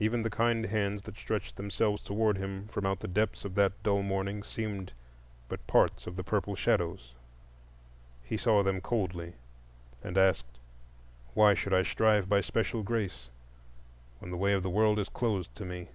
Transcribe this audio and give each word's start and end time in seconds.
Even 0.00 0.24
the 0.24 0.30
kind 0.30 0.66
hands 0.66 1.02
that 1.02 1.16
stretched 1.16 1.54
themselves 1.54 2.02
toward 2.02 2.38
him 2.38 2.66
from 2.66 2.84
out 2.84 2.98
the 2.98 3.06
depths 3.06 3.44
of 3.44 3.54
that 3.54 3.80
dull 3.84 4.02
morning 4.02 4.42
seemed 4.42 4.92
but 5.48 5.64
parts 5.68 6.08
of 6.08 6.16
the 6.16 6.24
purple 6.24 6.56
shadows. 6.56 7.12
He 8.24 8.36
saw 8.36 8.64
them 8.64 8.80
coldly, 8.80 9.34
and 10.02 10.18
asked, 10.18 10.58
"Why 11.34 11.54
should 11.54 11.72
I 11.72 11.84
strive 11.84 12.28
by 12.28 12.40
special 12.40 12.82
grace 12.82 13.28
when 14.18 14.32
the 14.32 14.36
way 14.36 14.54
of 14.54 14.64
the 14.64 14.70
world 14.74 14.98
is 14.98 15.08
closed 15.08 15.54
to 15.54 15.64
me?" 15.64 15.86